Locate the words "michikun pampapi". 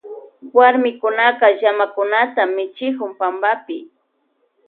2.55-3.77